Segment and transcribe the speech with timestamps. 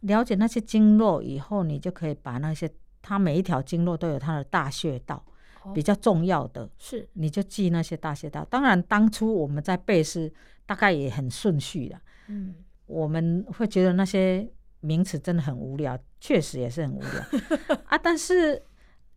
[0.00, 2.70] 了解那些经络以后，你就可以把那些
[3.02, 5.22] 它每一条经络都有它的大穴道，
[5.62, 8.44] 哦、比较重要的，是你就记那些大穴道。
[8.50, 10.32] 当然，当初我们在背是
[10.66, 12.54] 大概也很顺序的，嗯，
[12.86, 14.48] 我们会觉得那些
[14.80, 17.98] 名词真的很无聊，确实也是很无聊 啊。
[17.98, 18.62] 但是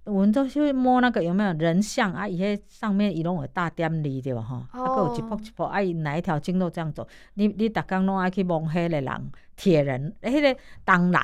[0.06, 2.28] 我们都去摸那个有没有人像啊？
[2.28, 4.42] 伊迄上面伊拢有大点字对吧？
[4.42, 7.08] 吼、哦，啊，佫有一步一步，啊，伊哪一条经络这样走？
[7.36, 11.22] 你你逐工拢爱去摸迄个人，铁人，迄、那个当人。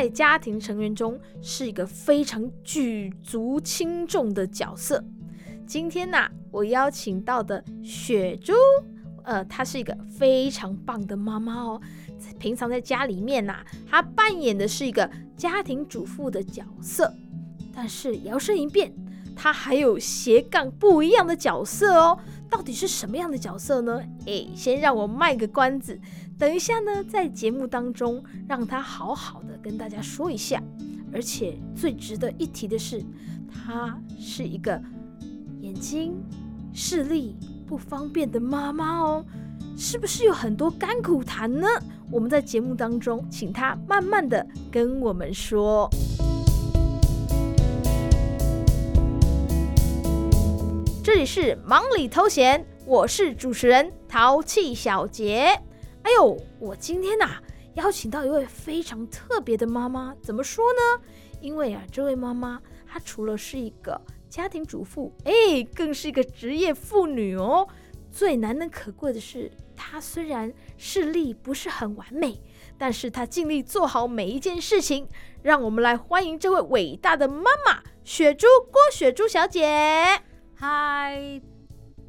[0.00, 5.04] 在家庭成员中是一个非常举足轻重的角色。
[5.66, 8.54] 今天呢、啊，我邀请到的雪珠，
[9.24, 11.78] 呃，她是一个非常棒的妈妈哦。
[12.38, 17.12] 平常在家里面呐、她扮演的是一个家庭主妇的角色。
[17.70, 18.90] 但是摇身一变，
[19.36, 22.18] 她还有斜杠不一样的角色哦。
[22.48, 24.02] 到底是什么样的角色呢？
[24.24, 26.00] 诶，先让我卖个关子。
[26.40, 30.58] 等一下呢，在节目当中让他好好的跟大家说一下，
[31.12, 33.04] 而且最值得一提的是，
[33.52, 34.80] 她是一个
[35.60, 36.14] 眼睛
[36.72, 39.22] 视力不方便的妈妈哦，
[39.76, 41.68] 是不是有很多甘苦谈呢？
[42.10, 45.90] 我们在节目当中请她慢慢的跟我们说。
[51.04, 55.60] 这里是忙里偷闲，我是主持人淘气小杰。
[56.02, 57.36] 哎呦，我今天呐、
[57.74, 61.04] 邀请到一位非常特别的妈妈，怎么说呢？
[61.40, 67.66] 因为啊，这位妈妈她除了是一个家庭主妇，哎，更是一个职业妇女哦。
[68.10, 72.40] 最难能可贵的是，她虽然视力不是很完美，
[72.76, 75.06] 但是她尽力做好每一件事情。
[75.42, 80.20] 让我们来欢迎这位伟大的妈妈雪珠郭雪珠小姐。
[80.54, 81.40] 嗨，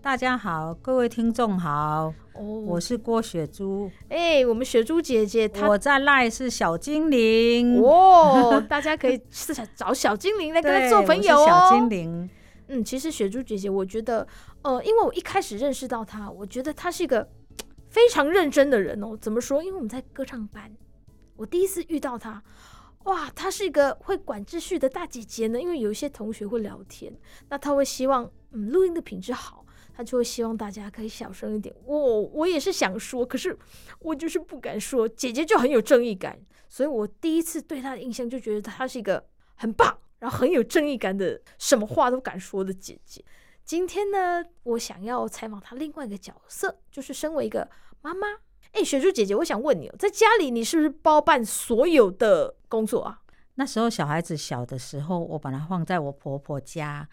[0.04, 2.12] 大家好，各位听众好。
[2.34, 3.88] 哦，我是郭雪珠。
[4.10, 9.22] 哎、欸，我们雪珠姐姐她，我在赖是小精灵哦，大家可以
[9.76, 11.46] 找小精灵来跟她做朋友哦。
[11.46, 12.28] 小精灵，
[12.70, 14.28] 嗯，其实雪珠姐姐，我觉得，
[14.64, 17.30] 呃，因为我一开始认识到她，我觉得她是一个
[17.90, 19.16] 非常认真的人哦。
[19.22, 19.62] 怎么说？
[19.62, 20.72] 因为我们在歌唱班，
[21.36, 22.42] 我第一次遇到她，
[23.04, 25.62] 哇，她是一个会管秩序的大姐姐呢。
[25.62, 27.14] 因为有一些同学会聊天，
[27.50, 29.61] 那她会希望，嗯，录音的品质好。
[29.94, 31.74] 他就会希望大家可以小声一点。
[31.86, 33.58] 我我也是想说，可是
[34.00, 35.08] 我就是不敢说。
[35.08, 39.24] 姐姐就很有正义感，所以我第一次对她的印象就觉得她是一个
[39.56, 43.24] 很棒，然后很有正义感的，什么话都敢说的姐姐。
[43.64, 47.70] 今天呢，我想要采访她另外一个角色，就是身为一个
[48.02, 48.28] 妈妈。
[48.74, 53.22] 哎，雪珠姐姐，我想问你哦，在家里你是不是包办所有的工作啊？
[53.56, 57.08] 那时候小孩子小的时候，我把她放在我婆婆家，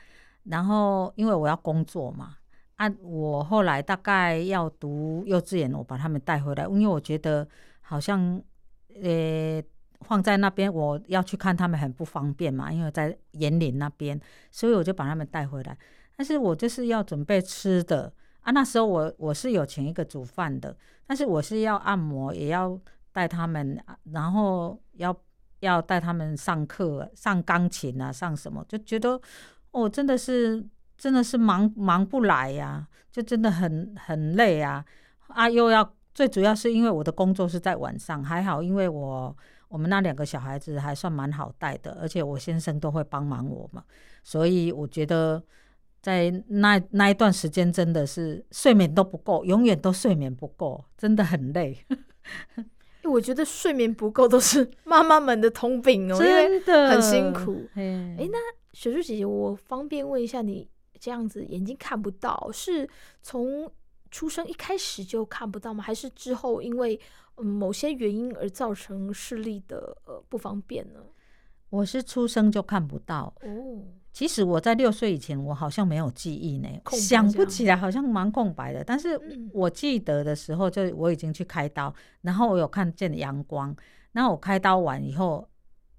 [0.45, 2.37] 然后因为我要工作嘛。
[2.79, 7.47] 啊，我后来大概要读幼稚园，我把他们带回来，因为我觉得
[7.81, 8.41] 好像，
[9.03, 9.61] 呃、
[10.03, 14.19] 放在那边我要去看他们很不方便嘛，因为在园林那边，
[14.53, 15.77] 所以我就把他们带回来。
[16.15, 18.13] 但是我就是要准备吃的
[18.43, 22.81] 啊，那时候我我是有请一个煮饭的，但是我是要按摩，也要
[23.11, 23.77] 带他们，
[24.13, 25.13] 然后要
[25.59, 29.21] 要带他们上课，上钢琴啊，上什么，就觉得
[29.73, 30.65] 哦，真的是。
[30.99, 34.85] 真的是忙忙不来呀，就真的很很累啊！
[35.29, 39.37] 啊，又要最主要是因为我的工作是在晚上，还好，因为我
[39.69, 43.85] 我们那两个小孩子还算蛮好带的，而且我先生都会帮忙我嘛，
[44.25, 45.41] 所以我觉得
[46.03, 51.79] 在那那一段时间真的是睡眠都不够，永远都睡眠不够，真的很累。
[53.05, 57.65] 我觉得睡眠不够都是 妈妈们的通病哦，真的很辛苦。
[57.75, 58.39] 哎，那
[58.73, 60.69] 雪珠姐姐，我方便问一下你？
[60.99, 62.89] 这样子眼睛看不到，是
[63.23, 63.71] 从
[64.11, 65.83] 出生一开始就看不到吗？
[65.83, 66.99] 还是之后因为
[67.37, 71.01] 嗯某些原因而造成视力的呃不方便呢？
[71.71, 73.83] 我是出生就看不到哦。
[74.13, 78.83] 其实我在六岁以前，我好像没有记忆呢，想不起来，好像蛮空白的。
[78.83, 79.21] 但是
[79.53, 83.77] 我记得的时候，就我已经去开刀，然后我有看见阳光。
[84.13, 85.47] 然后我开刀完以后，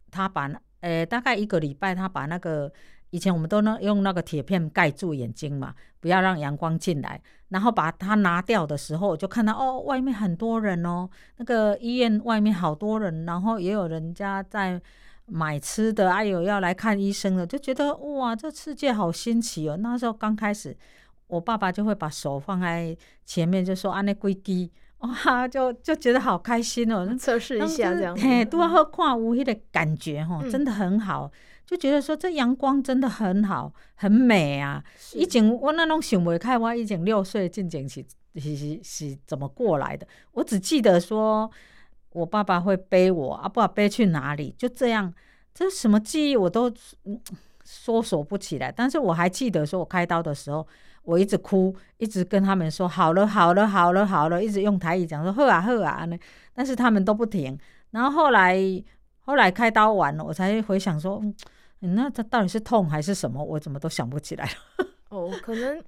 [0.09, 2.73] 他把呃大概一个礼拜，他把那个。
[3.11, 7.21] 以前我们都能用那个铁片盖住眼睛嘛，不要让阳光进来。
[7.49, 14.79] 然后把它拿掉的时候，我就看到哦，外面很多人哦，那个医院外面好多人，然后也有人家在
[15.25, 19.75] 买吃的，还有要来看医生的，就觉得哇，这世界好新奇哦。
[19.77, 20.77] 那时候刚开始，
[21.25, 22.95] 我爸爸就会把手放在
[23.25, 31.31] 前面，就说：“啊，那龟鸡，哇，就就觉得好开心哦，测试一下这样子，嘿，都要喝矿物那的感觉哈，真的很好，
[31.69, 34.83] 就觉得说这阳光真的很好，很美啊。
[35.13, 40.07] 以前我那种想不开，我以前六岁进前是是是是怎么过来的？
[40.31, 41.47] 我只记得说
[42.13, 45.13] 我爸爸会背我啊，不知道背去哪里，就这样，
[45.53, 46.73] 这什么记忆我都
[47.63, 48.71] 说说不起来。
[48.71, 50.65] 但是我还记得说我开刀的时候。
[51.03, 56.07] 我一直哭，一直跟他们说好了，好了，好了，好了，一直用台语讲说喝啊，喝啊，
[56.53, 57.57] 但是他们都不停。
[57.91, 58.59] 然后后来，
[59.21, 61.33] 后来开刀完了，我才回想说，嗯，
[61.79, 63.43] 那他到底是痛还是什么？
[63.43, 64.87] 我怎么都想不起来了。
[65.09, 65.81] 哦，可能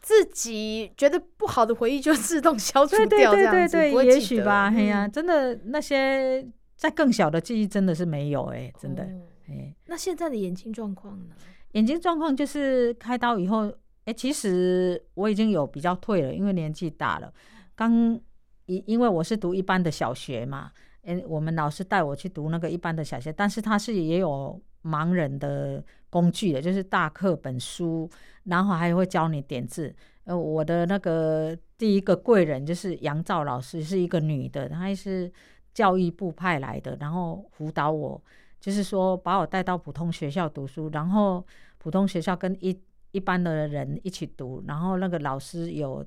[0.00, 4.72] 自己觉得不好的回忆就自动消除掉，对对对对，也许吧。
[4.74, 6.46] 哎呀、嗯，真的那些
[6.76, 9.02] 在更小的记忆真的是没有哎、欸，真的。
[9.02, 9.12] 哎、
[9.48, 11.34] 哦，那现在的眼睛状况呢？
[11.72, 13.72] 眼睛状况就是开刀以后。
[14.06, 17.30] 哎，其实我已经有比较退了，因为年纪大了。
[17.76, 18.18] 刚
[18.64, 20.72] 因因为我是读一般的小学嘛，
[21.02, 28.08] 哎，我们老师带我去读那个一般的小学，但是他是也有盲人的工具的，就是大课本书，
[28.44, 29.94] 然后还会教你点字。
[30.24, 35.32] 呃，我的那个第一个贵人就是杨照老师，是一个女的，她也是
[35.72, 38.22] 教育部派来的，然后辅导我，
[38.60, 41.44] 就是说把我带到普通学校读书，然后
[41.78, 42.78] 普通学校跟一。
[43.12, 46.06] 一般的人一起读，然后那个老师有，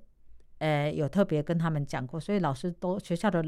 [0.60, 3.44] 呃，有特别跟他们讲过，所以老师都学校的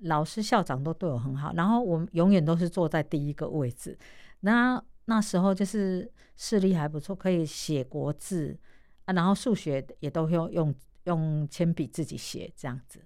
[0.00, 3.96] 老师校长都对我很好，然后我们永远都是坐在第一个位置。
[4.40, 8.56] 那那时候就是视力还不错，可以写国字
[9.04, 10.74] 啊，然后数学也都用用
[11.04, 13.00] 用铅笔自己写这样子。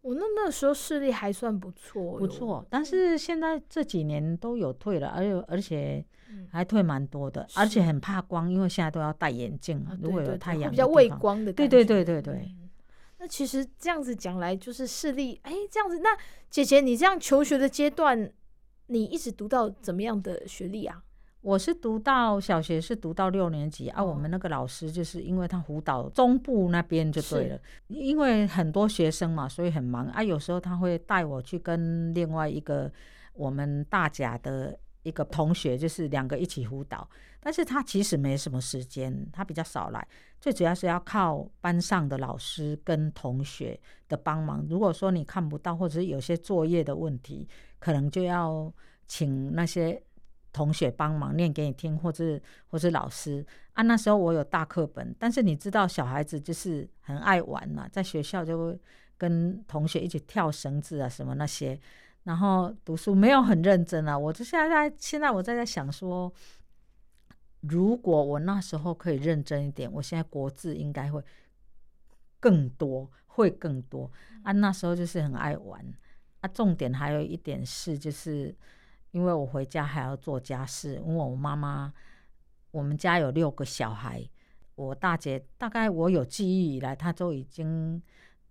[0.00, 6.04] 我那那时候视力还算不错，不错，但是现在这几年都有退了，而且而且。
[6.50, 9.82] 还退蛮多的，而且很怕光，因为现在都要戴眼镜。
[10.02, 11.50] 如果有太阳，比较畏光的。
[11.50, 12.54] 对对对对对。
[13.16, 16.00] 那其实这样子讲来，就是视力，哎，这样子。
[16.00, 16.10] 那
[16.50, 18.30] 姐姐，你这样求学的阶段，
[18.88, 21.02] 你一直读到怎么样的学历啊？
[21.40, 24.02] 我是读到小学是读到六年级啊。
[24.02, 30.22] 我们那个老师就是因为他辅导中部那边就对了，因为很多学生嘛，所以很忙啊。
[30.22, 32.92] 有时候他会带我去跟另外一个
[33.34, 34.78] 我们大甲的。
[35.02, 37.08] 一个同学就是两个一起辅导，
[37.40, 40.06] 但是他其实没什么时间，他比较少来，
[40.40, 43.78] 最主要是要靠班上的老师跟同学
[44.08, 44.66] 的帮忙。
[44.68, 47.48] 如果说你看不到，或者是有些作业的问题，
[47.78, 48.72] 可能就要
[49.06, 50.02] 请那些
[50.52, 53.82] 同学帮忙念给你听，或者或是老师啊。
[53.82, 58.76] 那时候我有大课本，但是你知道小孩子就是很爱玩嘛，在学校就
[59.16, 61.78] 跟同学一起跳绳子啊什么那些。
[62.24, 66.30] 然后读书没有很认真啊，我就现在现在我在在想说，
[67.60, 71.22] 如果我那时候可以认真一点，我现在国字应该会
[72.38, 74.10] 更多，会更多
[74.42, 74.52] 啊。
[74.52, 75.82] 那时候就是很爱玩
[76.40, 76.48] 啊。
[76.48, 78.54] 重点还有一点是，就是
[79.12, 81.92] 因为我回家还要做家事，因为我妈妈，
[82.70, 84.22] 我们家有六个小孩，
[84.74, 88.02] 我大姐大概我有记忆以来，她都已经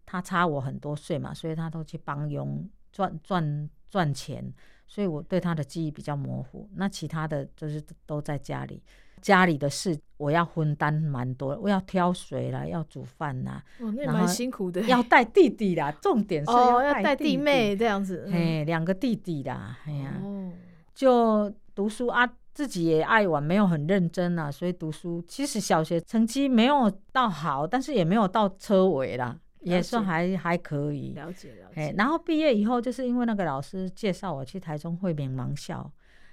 [0.04, 2.68] 她差我很多岁嘛，所以她都去帮佣。
[2.98, 4.52] 赚赚赚钱，
[4.88, 6.68] 所以我对他的记忆比较模糊。
[6.74, 8.82] 那其他的就是都在家里，
[9.22, 14.82] 家里的事我要分担蛮多，我要挑水啦，要煮饭啦，哦，那蛮辛苦的。
[14.82, 18.28] 要带弟弟啦，重点是要带弟、哦、弟妹这样子。
[18.32, 20.52] 嘿，两个弟弟啦，哎呀，哦、
[20.96, 29.38] 就读书啊，自己也爱玩，没有很认真啊，所以读书其实小学成绩没有到好，但是也没有到车尾啦。
[29.62, 31.94] 也算还还可以，了解了解。
[31.98, 35.92] 然后毕业以后，就是因为那个老师介绍我去台中惠民盲校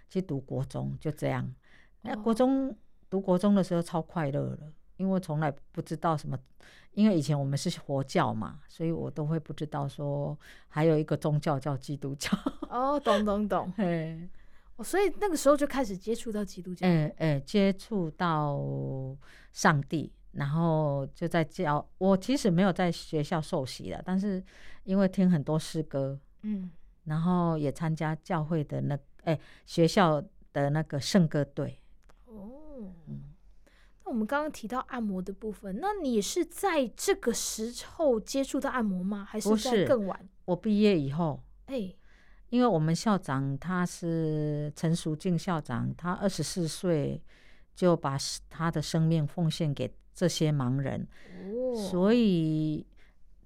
[0.09, 1.53] 去读国中，就这样。
[2.03, 2.77] 那国中
[3.09, 6.39] 读国中的时候超快乐了，因为从来不知道什么，
[6.93, 10.39] 因为以前我们是佛教嘛，所以我都会不知道说
[10.69, 12.31] 还有一个宗教叫基督教。
[12.69, 13.73] 哦，懂懂懂。
[13.77, 14.29] 嘿，
[14.83, 16.87] 所以那个时候就开始接触到基督教。
[16.87, 18.61] 哎哎，接触到
[19.53, 20.13] 上帝。
[20.35, 24.43] 然后就在教我，其实没有在学校受洗的，但是
[24.83, 26.71] 因为听很多诗歌，嗯，
[27.05, 30.21] 然后也参加教会的那哎学校
[30.53, 31.79] 的那个圣歌队。
[32.27, 33.23] 哦，嗯，
[34.05, 39.25] 那我们刚刚提到按摩的部分，那你是在这个时候接触到按摩吗？
[39.25, 40.29] 还是在更晚？
[40.47, 41.95] 我毕业以后，哎，
[42.49, 47.23] 因为我们校长他是陈淑静校长，他二十四岁
[47.77, 48.17] 就把
[48.51, 49.95] 他的生命奉献给。
[50.15, 51.07] 这些盲人，
[51.91, 52.87] 所以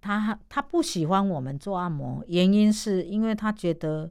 [0.00, 4.10] 他他不喜欢我们做按摩，原因是因为他觉得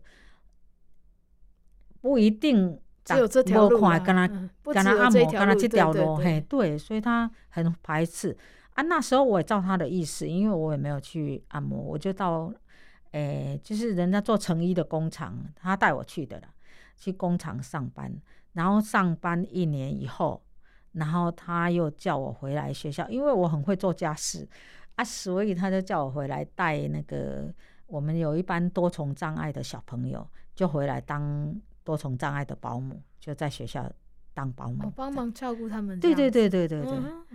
[2.02, 8.36] 不一定只有这条路，跟他跟他按摩，跟他这条路，嘿，对，所以他很排斥。
[8.74, 12.54] 啊，那时候我也照他的意思，因为我也没有去按摩，我就到，
[13.12, 16.48] 诶、欸，就是人家做成衣的工厂，他带我去的了，
[16.96, 18.12] 去工厂上班。
[18.54, 20.44] 然后上班一年以后，
[20.98, 24.48] 然后他又叫我回来学校，因为我很会做家事
[24.96, 27.54] 啊，所以他就叫我回来带那个
[27.86, 33.90] 我们有一班多重障碍的小朋友，就回来当多重障碍的保姆，就在学校
[34.34, 36.00] 当保姆，我帮忙照顾他们。
[36.00, 36.90] 对对对对对对。
[36.92, 37.26] 嗯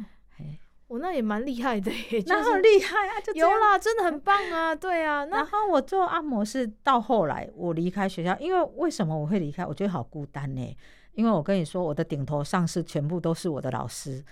[0.88, 3.18] 我、哦、那也蛮厉害的耶， 那很厉害啊！
[3.24, 5.24] 就有啦，真的很棒啊，对啊。
[5.24, 9.64] 然后我做按摩是到后来我离开学校，因为为什么我会离开？
[9.64, 10.76] 我觉得好孤单呢，
[11.12, 14.24] 因为我跟你说，我的顶头上司全部都是我的老师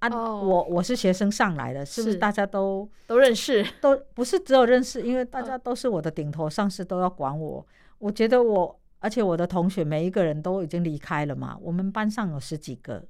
[0.00, 3.64] 啊，哦、我我是学生上来的，是不是大家都都认识？
[3.80, 7.66] 都不是只有认识，因为大家都是我的顶头上司，都要管我。
[7.98, 13.04] 我觉得我，而且我的同学每一个人都已经离开了嘛，我们班上有十几个，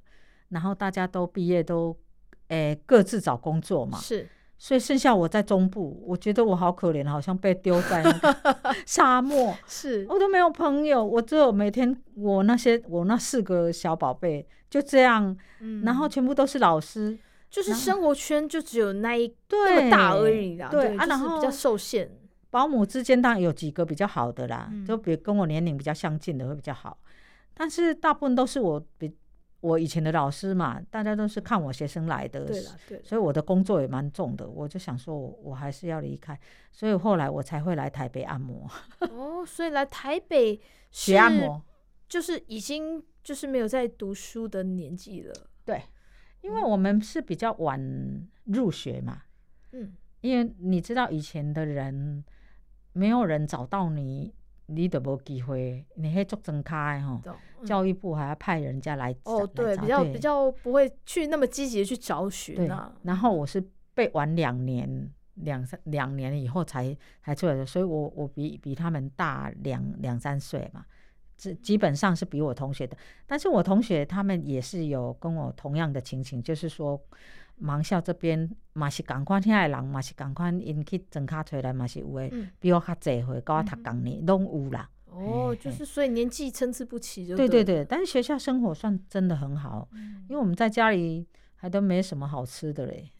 [0.49, 1.97] 然后大家都毕业都。
[2.47, 4.27] 诶，各自找工作嘛，是，
[4.63, 10.05] 所以剩下我在中部，我觉得我好可怜，好像被丢在那个 沙漠，是。
[10.07, 17.17] 我都没有朋友，我只有每天我那些我那四个小宝贝就这样，嗯、然后全部都是老师，
[17.49, 22.11] 就是生活圈就只有那一那么大而已啦，对，然后比较受限。
[22.51, 26.99] 保姆之间当然有几个比较好的啦，嗯、就比跟我年龄比较相近的会比较好，
[27.55, 29.11] 但是大部分都是我比。
[29.61, 34.47] 我以前的老师嘛，大家都是看我学生来的，对对，所以我的工作也蛮重的。
[34.47, 36.37] 我就想说，我还是要离开，
[36.71, 38.69] 所以后来我才会来台北按摩。
[39.11, 40.59] 哦，所以来台北
[40.91, 41.61] 学按摩，
[42.07, 45.33] 就是已经就是没有在读书的年纪了。
[45.63, 45.81] 对，
[46.41, 49.21] 因为我们是比较晚入学嘛。
[49.71, 52.25] 嗯，因为你知道以前的人，
[52.93, 54.33] 没有人找到你。
[54.67, 57.21] 你都没机会，你还做正开哈？
[57.61, 62.55] 嗯、教育部还要派人家来哦，对，比较比较不会去那么积极的去找寻。
[62.55, 62.69] 对，
[63.03, 63.63] 然后我是
[63.93, 70.85] 被晚两年，两三两年以后才才出来的，所以我我比比他们大两两三岁嘛，
[71.37, 77.01] 基基本上是比我同学的，但是我同学他们也是有跟我同样的情形，就是说。
[77.63, 82.27] 盲校这边嘛是共款，遐个人嘛是共款，因去装卡出来嘛是有诶，
[82.59, 84.89] 比我较济岁，跟我读同年拢有啦。
[85.11, 87.85] 哦，就是所以年纪参差不齐，就对对对。
[87.87, 89.87] 但是学校生活算真的很好，
[90.29, 93.11] 因为我们在家里还都没什么好吃的嘞，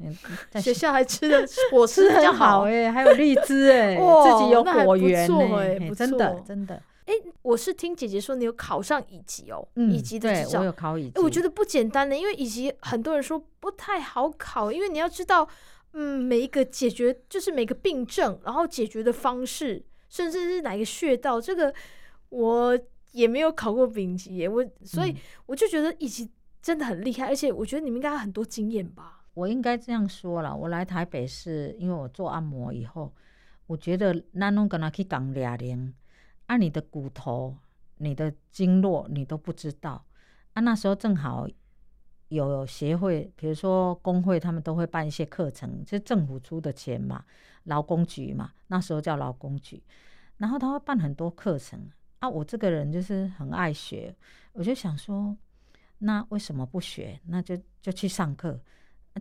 [0.49, 6.81] 在学校还吃的 果吃很好诶，还有荔枝诶， 自己有果园诶，真的真的。
[7.05, 11.19] 哎，我是听姐姐说你有考上乙级哦，乙级的执照，我有考乙级。
[11.19, 15.45] 我觉得不简单的，因为乙级很多人说不太好考，因为你要知道，
[15.93, 21.73] 嗯，每一个解决就是每个病症，然后解决的方式，甚至是哪一个穴道，这个
[22.29, 22.77] 我
[23.13, 25.15] 也没有考过丙级耶，我所以
[25.45, 26.29] 我就觉得乙级
[26.61, 29.23] 真的很厉害，而且我觉得你们应该有很多经验吧。
[29.33, 33.13] 我应该这样说了，我来台北是因为我做按摩以后，
[33.67, 35.93] 我觉得那弄跟他去讲俩年。
[36.47, 37.55] 啊，你的骨头、
[37.99, 40.05] 你的经络，你都不知道。
[40.51, 41.47] 啊，那时候正好
[42.35, 47.23] 有协会，比如说工会，他们都会办一些课程，就是政府出的钱嘛，
[47.63, 49.81] 劳工局嘛，那时候叫劳工局。
[50.37, 51.89] 然后他会办很多课程。
[52.19, 54.15] 啊，我这个人就是很爱学，
[54.53, 55.35] 我就想说，
[55.97, 57.19] 那为什么不学？
[57.25, 58.59] 那就就去上课。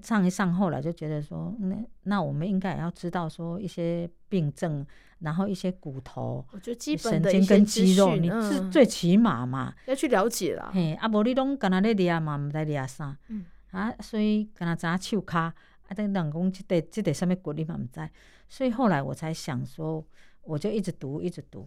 [0.02, 4.86] 上一上，后来就觉得说，那那我们应该也要知道说一些病症，
[5.18, 10.70] 然后一些骨头，我觉得基本的神经跟肌肉，你是最起码嘛，要去了解啦。
[10.72, 15.54] 嘿，啊，无你拢干那咧练嘛，唔知练啥，嗯啊，所以干那扎手卡，啊，
[15.94, 18.08] 等人讲这得这得什么骨你嘛唔知，
[18.48, 20.04] 所以后来我才想说，
[20.42, 21.66] 我就一直读一直读，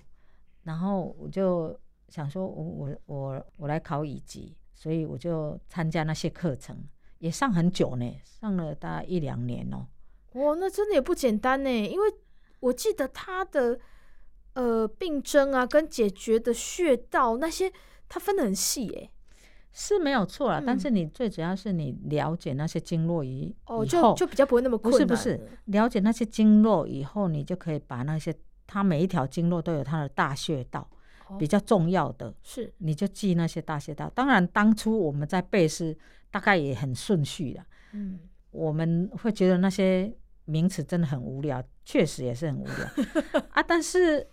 [0.63, 1.77] 然后我就
[2.07, 6.77] 想说我我我我来考乙级，所以我就参加那些课程。
[7.23, 9.87] 也上很久呢，上了大概一两年哦。
[10.33, 12.13] 哇，那真的也不简单呢，因为
[12.59, 13.79] 我记得他的
[14.55, 17.71] 呃病症啊，跟解决的穴道那些，
[18.09, 19.09] 他分得很细哎，
[19.71, 20.59] 是没有错啦。
[20.59, 25.07] 嗯、但是你最主要是你了解那些经络以哦，就就比较不会那么困难。
[25.07, 28.35] 不是不是，了解那些经络以后，你就可以把那些
[28.67, 30.85] 它每一条经络都有它的大穴道，
[31.29, 34.11] 哦、比较重要的，是你就记那些大穴道。
[34.13, 35.97] 当然，当初我们在背是。
[36.33, 38.17] 大概也很顺序的，嗯，
[38.49, 40.11] 我们会觉得那些
[40.45, 43.61] 名词真的很无聊，确实也是很无聊 啊。
[43.61, 44.27] 但是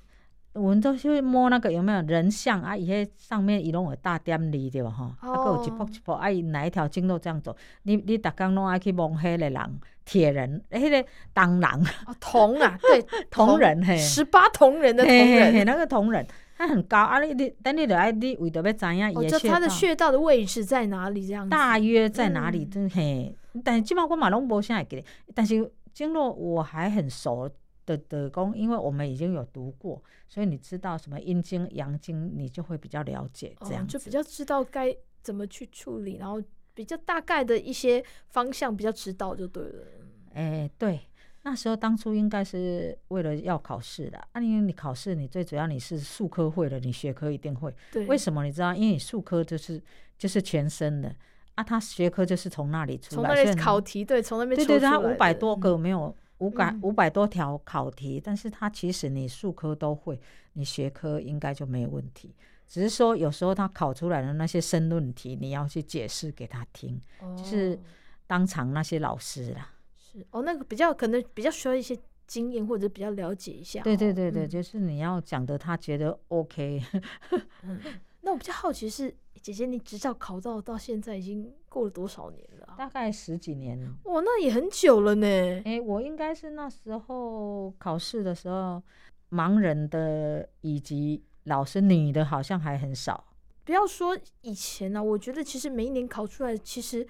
[0.55, 2.75] 我们都去摸那个有没有人像啊？
[2.75, 4.89] 一些上面一种有大点力对吧？
[4.91, 7.55] 哈，啊，有一步一步，啊，哪一条经络这样走？
[7.83, 11.85] 你你逐工拢爱去摸黑的人，铁人，那个铜人，
[12.19, 16.27] 铜啊，对， 铜人嘿，十八铜人的铜人，那个铜人。
[16.61, 17.19] 它很高啊！
[17.23, 21.27] 你你等你的爱你为着要知影，哦，就它的穴道的位置在哪里？
[21.27, 22.67] 这样子，大约在哪里？
[22.67, 27.51] 真嘿，但是基本上我马龙博现在给你，但是经络我还很熟
[27.87, 36.43] 的的功，因为我们已经有读过，所以你知道什么阴经、阳经，你就会比较了解，这样、哦、就比较知道该怎么去处理，然后
[36.75, 39.87] 比较大概的一些方向比较知道就对了。
[40.35, 41.01] 哎、欸，对。
[41.43, 47.75] 那时候当初应该是为了要考试的，啊，因为你考试，你最主要你是数科会了，你学科一定会。
[47.91, 48.05] 对。
[48.07, 48.75] 为什么你知道？
[48.75, 49.83] 因为你数科就是
[50.19, 51.15] 就是全身的，
[51.55, 53.29] 啊，他学科就是从那里出来。
[53.29, 54.67] 从那里考题，对，从那边出。
[54.67, 60.21] 对对对，他五百多个没有五百五百多条考题，嗯、但是他其实你数科都会，
[60.53, 62.35] 你学科应该就没有问题。
[62.69, 67.79] 只是说有时候他考出来的那些申论题，你要去解释给他听，哦、就是
[68.27, 69.71] 当场那些老师啦。
[70.11, 73.83] 是哦，那个比较可能比较需要一些经验或者比较了解一下。
[73.83, 76.83] 对对对对，嗯、就是你要讲的他觉得 OK。
[77.63, 77.81] 嗯，
[78.23, 82.75] 那我比较好奇是姐姐，你执照考到到现在已经过了多少年了？
[82.77, 83.95] 大概十几年了。
[84.05, 85.27] 哇，那也很久了呢。
[85.65, 88.83] 哎，我应该是那时候考试的时候，
[89.31, 93.25] 盲人的以及老师女的好像还很少。
[93.65, 97.07] 不要说以前呢、啊，我觉得其实每一年考出来其实。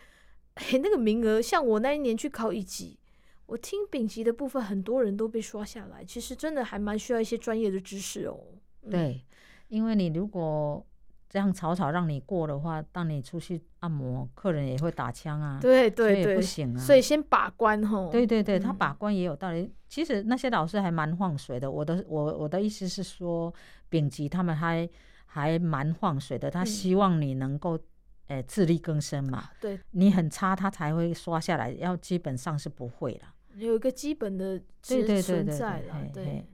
[0.69, 2.99] 嘿，那个名额，像我那一年去考乙级，
[3.47, 6.05] 我听丙级的部分，很多人都被刷下来。
[6.05, 8.39] 其实真的还蛮需要一些专业的知识哦。
[8.83, 9.25] 嗯、对，
[9.69, 10.85] 因为你如果
[11.29, 15.59] 这样草草让你过的话，当你出去按摩，客人也会打枪啊。
[15.61, 16.79] 对对对，不行啊。
[16.79, 18.11] 所以先把关吼。
[18.11, 19.63] 对对对，他把关也有道理。
[19.63, 21.71] 嗯、其实那些老师还蛮放水的。
[21.71, 23.53] 我的我我的意思是说，
[23.89, 24.89] 丙级他们还
[25.25, 26.51] 还蛮放水的。
[26.51, 27.79] 他希望你能够。
[28.31, 33.35] 哎，自力更生嘛，对，你很差，他才会刷下来，要基本上是不会了。
[33.57, 36.47] 有一个基本的知识存在了，对。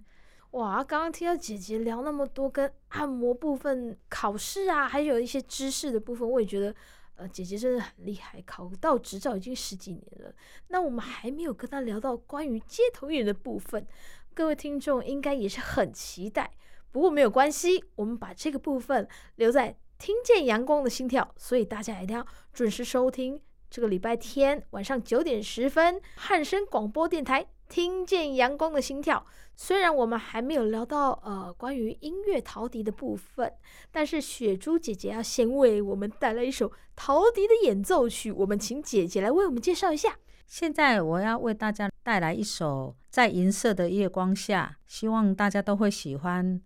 [0.53, 6.75] 哇，刚刚听到姐姐聊那么多跟按摩部分、考试啊，还有一些知识的部分，我也觉得，
[7.17, 10.35] 呃，姐姐真的很厉害，考到执照已经十几年了。
[10.69, 13.87] 那我们还没有跟她聊到关于街头艺人的部分，
[14.33, 16.51] 各位听众应该也是很期待。
[16.91, 19.77] 不过没有关系，我们把这个部分留在。
[19.99, 29.27] 听见阳光的心跳，所以大家一定要准时收听这个礼拜天晚上九点十分汉声广播电台《听见阳光的心跳》。
[29.57, 33.51] 虽然我们还没有聊到呃关于音乐陶笛的部分，
[33.91, 40.15] 但是雪珠姐姐要先为我们带来一首陶笛的演奏曲，我们请姐姐来为我们介绍一下。
[40.47, 46.61] 现在我要为大家带来一首《在银色的月光下》，希望大家都会喜欢。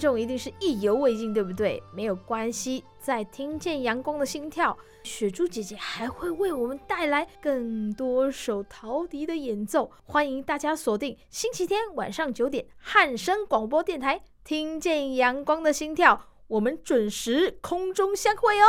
[0.00, 1.80] 众一定是意犹未尽，对不对？
[1.94, 9.90] 没有关系，在听见阳光的心跳，雪珠姐姐还会为我们带来更多首陶笛的演奏。
[10.04, 18.66] 欢迎大家锁定星期天晚上九点汉声广播电台，听见阳光的心跳，我们准时空中相会哦。